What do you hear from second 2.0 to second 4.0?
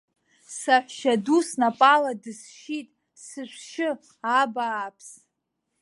дысшьит, сышәшьы,